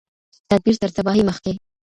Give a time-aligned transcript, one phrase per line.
[0.49, 1.53] تدبیر تر تباهۍ مخکي